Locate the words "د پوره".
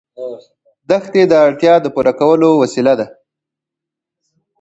1.83-2.13